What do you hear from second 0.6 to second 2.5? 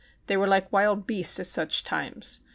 wild beasts at such times.